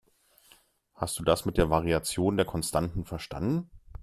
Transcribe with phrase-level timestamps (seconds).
[0.95, 3.69] Hast du das mit der Variation der Konstanten verstanden?